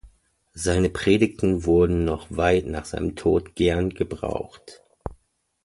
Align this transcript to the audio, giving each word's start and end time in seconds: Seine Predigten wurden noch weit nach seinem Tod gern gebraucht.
Seine 0.55 0.89
Predigten 0.89 1.63
wurden 1.63 2.05
noch 2.05 2.25
weit 2.31 2.65
nach 2.65 2.85
seinem 2.85 3.15
Tod 3.15 3.53
gern 3.53 3.91
gebraucht. 3.91 4.81